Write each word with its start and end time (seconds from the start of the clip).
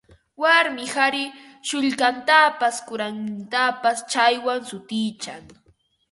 Warmi 0.41 0.85
qari 0.95 1.25
sullkantapas 1.67 2.75
kuraqnintapas 2.87 3.97
chaywan 4.11 4.61
sutichan 4.69 5.43